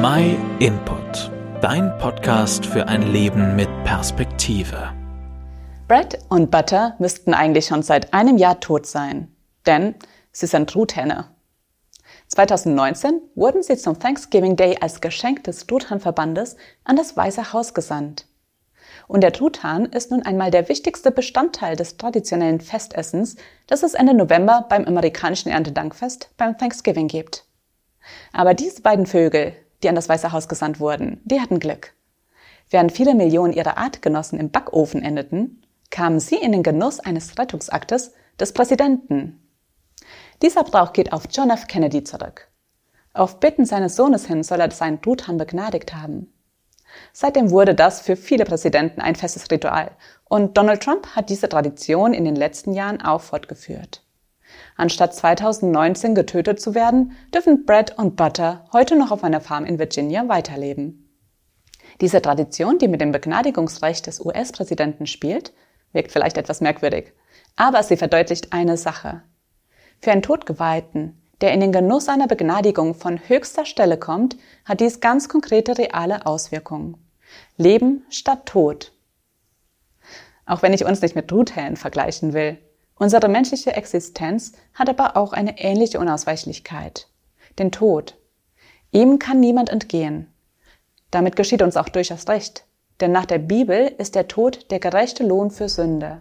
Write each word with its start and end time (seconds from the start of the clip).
My 0.00 0.38
Input, 0.60 1.32
dein 1.60 1.98
Podcast 1.98 2.64
für 2.64 2.86
ein 2.86 3.10
Leben 3.10 3.56
mit 3.56 3.68
Perspektive. 3.82 4.92
Bread 5.88 6.20
und 6.28 6.52
Butter 6.52 6.94
müssten 7.00 7.34
eigentlich 7.34 7.66
schon 7.66 7.82
seit 7.82 8.14
einem 8.14 8.38
Jahr 8.38 8.60
tot 8.60 8.86
sein, 8.86 9.34
denn 9.66 9.96
sie 10.30 10.46
sind 10.46 10.70
Truthähne. 10.70 11.24
2019 12.28 13.20
wurden 13.34 13.64
sie 13.64 13.76
zum 13.76 13.98
Thanksgiving 13.98 14.54
Day 14.54 14.78
als 14.80 15.00
Geschenk 15.00 15.42
des 15.42 15.66
Truthahnverbandes 15.66 16.56
an 16.84 16.94
das 16.94 17.16
Weiße 17.16 17.52
Haus 17.52 17.74
gesandt. 17.74 18.28
Und 19.08 19.22
der 19.22 19.32
Truthahn 19.32 19.86
ist 19.86 20.12
nun 20.12 20.22
einmal 20.22 20.52
der 20.52 20.68
wichtigste 20.68 21.10
Bestandteil 21.10 21.74
des 21.74 21.96
traditionellen 21.96 22.60
Festessens, 22.60 23.34
das 23.66 23.82
es 23.82 23.94
Ende 23.94 24.14
November 24.14 24.64
beim 24.68 24.84
amerikanischen 24.84 25.48
Erntedankfest 25.48 26.30
beim 26.36 26.56
Thanksgiving 26.56 27.08
gibt. 27.08 27.46
Aber 28.32 28.54
diese 28.54 28.80
beiden 28.80 29.06
Vögel, 29.06 29.56
die 29.82 29.88
an 29.88 29.94
das 29.94 30.08
Weiße 30.08 30.32
Haus 30.32 30.48
gesandt 30.48 30.80
wurden, 30.80 31.20
die 31.24 31.40
hatten 31.40 31.60
Glück. 31.60 31.94
Während 32.70 32.92
viele 32.92 33.14
Millionen 33.14 33.52
ihrer 33.52 33.78
Artgenossen 33.78 34.38
im 34.38 34.50
Backofen 34.50 35.02
endeten, 35.02 35.62
kamen 35.90 36.20
sie 36.20 36.36
in 36.36 36.52
den 36.52 36.62
Genuss 36.62 37.00
eines 37.00 37.38
Rettungsaktes 37.38 38.12
des 38.38 38.52
Präsidenten. 38.52 39.42
Dieser 40.42 40.64
Brauch 40.64 40.92
geht 40.92 41.12
auf 41.12 41.24
John 41.30 41.50
F. 41.50 41.66
Kennedy 41.66 42.04
zurück. 42.04 42.48
Auf 43.14 43.40
Bitten 43.40 43.64
seines 43.64 43.96
Sohnes 43.96 44.26
hin 44.26 44.42
soll 44.42 44.60
er 44.60 44.70
seinen 44.70 45.00
Truthahn 45.00 45.38
begnadigt 45.38 45.94
haben. 45.94 46.32
Seitdem 47.12 47.50
wurde 47.50 47.74
das 47.74 48.00
für 48.00 48.16
viele 48.16 48.44
Präsidenten 48.44 49.00
ein 49.00 49.16
festes 49.16 49.50
Ritual 49.50 49.90
und 50.24 50.56
Donald 50.56 50.82
Trump 50.82 51.16
hat 51.16 51.30
diese 51.30 51.48
Tradition 51.48 52.14
in 52.14 52.24
den 52.24 52.36
letzten 52.36 52.72
Jahren 52.72 53.02
auch 53.02 53.20
fortgeführt. 53.20 54.02
Anstatt 54.76 55.14
2019 55.14 56.14
getötet 56.14 56.60
zu 56.60 56.74
werden, 56.74 57.12
dürfen 57.34 57.64
Bread 57.64 57.98
und 57.98 58.16
Butter 58.16 58.64
heute 58.72 58.96
noch 58.96 59.10
auf 59.10 59.24
einer 59.24 59.40
Farm 59.40 59.64
in 59.64 59.78
Virginia 59.78 60.28
weiterleben. 60.28 61.08
Diese 62.00 62.22
Tradition, 62.22 62.78
die 62.78 62.88
mit 62.88 63.00
dem 63.00 63.12
Begnadigungsrecht 63.12 64.06
des 64.06 64.24
US-Präsidenten 64.24 65.06
spielt, 65.06 65.52
wirkt 65.92 66.12
vielleicht 66.12 66.36
etwas 66.36 66.60
merkwürdig, 66.60 67.12
aber 67.56 67.82
sie 67.82 67.96
verdeutlicht 67.96 68.52
eine 68.52 68.76
Sache. 68.76 69.22
Für 70.00 70.12
einen 70.12 70.22
Todgeweihten, 70.22 71.20
der 71.40 71.52
in 71.52 71.60
den 71.60 71.72
Genuss 71.72 72.08
einer 72.08 72.26
Begnadigung 72.26 72.94
von 72.94 73.20
höchster 73.28 73.64
Stelle 73.64 73.98
kommt, 73.98 74.36
hat 74.64 74.80
dies 74.80 75.00
ganz 75.00 75.28
konkrete 75.28 75.78
reale 75.78 76.26
Auswirkungen. 76.26 76.96
Leben 77.56 78.04
statt 78.10 78.46
Tod. 78.46 78.92
Auch 80.46 80.62
wenn 80.62 80.72
ich 80.72 80.84
uns 80.84 81.02
nicht 81.02 81.14
mit 81.14 81.28
Truthähnen 81.28 81.76
vergleichen 81.76 82.32
will, 82.32 82.58
Unsere 82.98 83.28
menschliche 83.28 83.72
Existenz 83.74 84.52
hat 84.74 84.88
aber 84.88 85.16
auch 85.16 85.32
eine 85.32 85.58
ähnliche 85.58 86.00
Unausweichlichkeit. 86.00 87.08
Den 87.58 87.70
Tod. 87.70 88.16
Ihm 88.90 89.18
kann 89.18 89.40
niemand 89.40 89.70
entgehen. 89.70 90.32
Damit 91.10 91.36
geschieht 91.36 91.62
uns 91.62 91.76
auch 91.76 91.88
durchaus 91.88 92.28
recht. 92.28 92.64
Denn 93.00 93.12
nach 93.12 93.26
der 93.26 93.38
Bibel 93.38 93.94
ist 93.98 94.14
der 94.14 94.26
Tod 94.26 94.70
der 94.70 94.80
gerechte 94.80 95.22
Lohn 95.24 95.50
für 95.50 95.68
Sünde. 95.68 96.20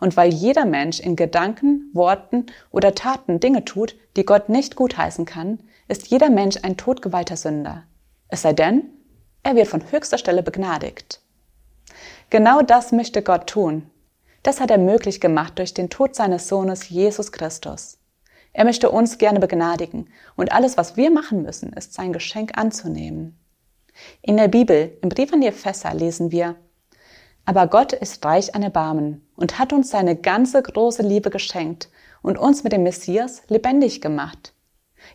Und 0.00 0.16
weil 0.16 0.32
jeder 0.32 0.64
Mensch 0.64 1.00
in 1.00 1.16
Gedanken, 1.16 1.90
Worten 1.92 2.46
oder 2.70 2.94
Taten 2.94 3.40
Dinge 3.40 3.64
tut, 3.64 3.96
die 4.16 4.24
Gott 4.24 4.48
nicht 4.48 4.76
gutheißen 4.76 5.26
kann, 5.26 5.58
ist 5.88 6.06
jeder 6.08 6.30
Mensch 6.30 6.56
ein 6.62 6.76
todgeweihter 6.76 7.36
Sünder. 7.36 7.84
Es 8.28 8.42
sei 8.42 8.52
denn, 8.52 8.84
er 9.42 9.56
wird 9.56 9.68
von 9.68 9.90
höchster 9.90 10.18
Stelle 10.18 10.42
begnadigt. 10.42 11.20
Genau 12.30 12.62
das 12.62 12.92
möchte 12.92 13.22
Gott 13.22 13.48
tun. 13.48 13.90
Das 14.42 14.60
hat 14.60 14.70
er 14.70 14.78
möglich 14.78 15.20
gemacht 15.20 15.58
durch 15.58 15.74
den 15.74 15.90
Tod 15.90 16.14
seines 16.14 16.48
Sohnes 16.48 16.88
Jesus 16.88 17.32
Christus. 17.32 17.98
Er 18.52 18.64
möchte 18.64 18.90
uns 18.90 19.18
gerne 19.18 19.40
begnadigen 19.40 20.08
und 20.36 20.52
alles, 20.52 20.76
was 20.76 20.96
wir 20.96 21.10
machen 21.10 21.42
müssen, 21.42 21.72
ist 21.72 21.94
sein 21.94 22.12
Geschenk 22.12 22.56
anzunehmen. 22.56 23.38
In 24.22 24.36
der 24.36 24.48
Bibel, 24.48 24.96
im 25.02 25.08
Brief 25.08 25.32
an 25.32 25.40
die 25.40 25.48
Epheser, 25.48 25.92
lesen 25.92 26.30
wir, 26.30 26.56
aber 27.44 27.66
Gott 27.66 27.92
ist 27.92 28.24
reich 28.24 28.54
an 28.54 28.62
Erbarmen 28.62 29.26
und 29.34 29.58
hat 29.58 29.72
uns 29.72 29.90
seine 29.90 30.16
ganze 30.16 30.62
große 30.62 31.02
Liebe 31.02 31.30
geschenkt 31.30 31.88
und 32.22 32.36
uns 32.36 32.62
mit 32.62 32.72
dem 32.72 32.82
Messias 32.82 33.42
lebendig 33.48 34.00
gemacht. 34.00 34.52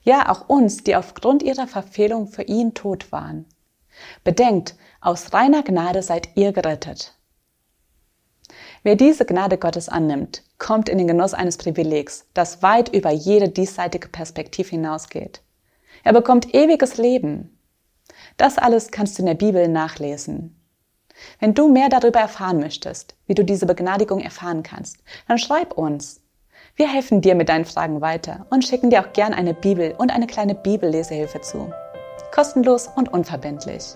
Ja, 0.03 0.31
auch 0.31 0.49
uns, 0.49 0.83
die 0.83 0.95
aufgrund 0.95 1.43
ihrer 1.43 1.67
Verfehlung 1.67 2.27
für 2.27 2.43
ihn 2.43 2.73
tot 2.73 3.11
waren. 3.11 3.45
Bedenkt, 4.23 4.75
aus 4.99 5.33
reiner 5.33 5.63
Gnade 5.63 6.01
seid 6.01 6.29
ihr 6.35 6.53
gerettet. 6.53 7.13
Wer 8.85 8.97
diese 8.97 9.25
Gnade 9.25 9.57
Gottes 9.57 9.87
annimmt, 9.87 10.43
kommt 10.57 10.89
in 10.89 10.97
den 10.97 11.07
Genuss 11.07 11.33
eines 11.33 11.55
Privilegs, 11.55 12.25
das 12.33 12.61
weit 12.61 12.93
über 12.93 13.11
jede 13.11 13.47
diesseitige 13.47 14.09
Perspektive 14.09 14.71
hinausgeht. 14.71 15.41
Er 16.03 16.11
bekommt 16.11 16.53
ewiges 16.53 16.97
Leben. 16.97 17.57
Das 18.35 18.57
alles 18.57 18.91
kannst 18.91 19.17
du 19.17 19.21
in 19.21 19.27
der 19.27 19.35
Bibel 19.35 19.69
nachlesen. 19.69 20.59
Wenn 21.39 21.53
du 21.53 21.69
mehr 21.69 21.87
darüber 21.87 22.19
erfahren 22.19 22.59
möchtest, 22.59 23.15
wie 23.25 23.35
du 23.35 23.45
diese 23.45 23.65
Begnadigung 23.65 24.19
erfahren 24.19 24.63
kannst, 24.63 24.97
dann 25.29 25.37
schreib 25.37 25.77
uns. 25.77 26.19
Wir 26.75 26.91
helfen 26.91 27.21
dir 27.21 27.35
mit 27.35 27.47
deinen 27.47 27.65
Fragen 27.65 28.01
weiter 28.01 28.47
und 28.49 28.65
schicken 28.65 28.89
dir 28.89 29.01
auch 29.01 29.13
gern 29.13 29.33
eine 29.33 29.53
Bibel 29.53 29.95
und 29.97 30.11
eine 30.11 30.27
kleine 30.27 30.55
Bibellesehilfe 30.55 31.39
zu. 31.39 31.71
Kostenlos 32.33 32.89
und 32.93 33.13
unverbindlich. 33.13 33.95